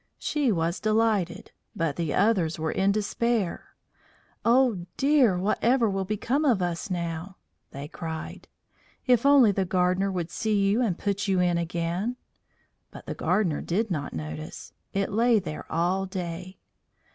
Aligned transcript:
She 0.17 0.51
was 0.51 0.79
delighted, 0.79 1.51
but 1.75 1.95
the 1.95 2.11
others 2.11 2.57
were 2.57 2.71
in 2.71 2.91
despair. 2.91 3.75
"Oh, 4.43 4.87
dear, 4.97 5.37
whatever 5.37 5.87
will 5.91 6.05
become 6.05 6.43
of 6.43 6.59
us 6.59 6.89
now?" 6.89 7.37
they 7.69 7.87
cried. 7.87 8.47
"If 9.05 9.27
only 9.27 9.51
the 9.51 9.63
gardener 9.63 10.11
would 10.11 10.31
see 10.31 10.59
you 10.59 10.81
and 10.81 10.97
put 10.97 11.27
you 11.27 11.39
in 11.39 11.59
again!" 11.59 12.15
But 12.89 13.05
the 13.05 13.13
gardener 13.13 13.61
did 13.61 13.91
not 13.91 14.11
notice; 14.11 14.73
it 14.91 15.11
lay 15.11 15.37
there 15.37 15.71
all 15.71 16.07
day. 16.07 16.57